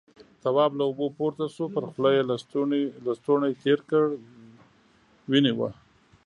تواب 0.43 0.71
له 0.79 0.83
اوبو 0.89 1.05
پورته 1.17 1.45
شو، 1.55 1.65
پر 1.75 1.83
خوله 1.91 2.09
يې 2.15 2.21
لستوڼی 3.05 3.51
تېر 3.63 3.79
کړ، 3.89 4.03
وينې 5.29 5.53
وه. 5.57 5.69